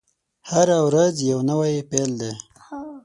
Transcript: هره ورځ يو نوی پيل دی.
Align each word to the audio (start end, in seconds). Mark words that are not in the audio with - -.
هره 0.49 0.77
ورځ 0.87 1.15
يو 1.29 1.39
نوی 1.49 1.75
پيل 1.89 2.11
دی. 2.21 2.31